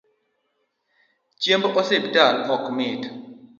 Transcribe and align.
Chiemb 1.41 1.63
osiptal 1.81 2.35
ok 2.55 2.65
mit 2.77 3.01